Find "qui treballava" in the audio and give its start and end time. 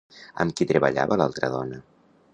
0.59-1.19